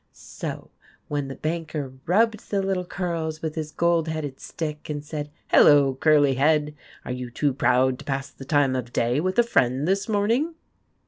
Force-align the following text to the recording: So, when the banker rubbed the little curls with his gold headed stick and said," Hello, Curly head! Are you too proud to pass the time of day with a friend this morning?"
So, 0.13 0.71
when 1.09 1.27
the 1.27 1.35
banker 1.35 1.93
rubbed 2.07 2.49
the 2.49 2.63
little 2.63 2.85
curls 2.87 3.43
with 3.43 3.53
his 3.53 3.71
gold 3.71 4.07
headed 4.07 4.39
stick 4.39 4.89
and 4.89 5.05
said," 5.05 5.29
Hello, 5.53 5.93
Curly 5.93 6.33
head! 6.33 6.73
Are 7.05 7.11
you 7.11 7.29
too 7.29 7.53
proud 7.53 7.99
to 7.99 8.05
pass 8.05 8.31
the 8.31 8.43
time 8.43 8.75
of 8.75 8.91
day 8.91 9.19
with 9.19 9.37
a 9.37 9.43
friend 9.43 9.87
this 9.87 10.09
morning?" 10.09 10.55